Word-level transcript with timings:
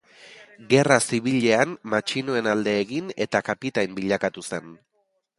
Gerra 0.69 0.95
Zibilean 1.07 1.75
matxinoen 1.93 2.49
alde 2.53 2.73
egin 2.85 3.11
eta 3.27 3.41
kapitain 3.51 3.93
bilakatu 3.99 4.45
zen. 4.49 4.73